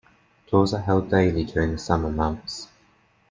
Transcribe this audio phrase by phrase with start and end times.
[0.47, 2.67] Tours are held daily during the summer months.